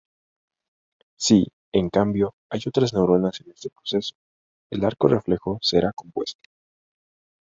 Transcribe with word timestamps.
Si, 1.15 1.47
en 1.73 1.91
cambio, 1.91 2.33
hay 2.49 2.59
otras 2.65 2.91
neuronas 2.91 3.39
en 3.41 3.51
este 3.51 3.69
proceso, 3.69 4.15
el 4.71 4.83
arco 4.83 5.07
reflejo 5.07 5.59
será 5.61 5.93
compuesto. 5.93 6.41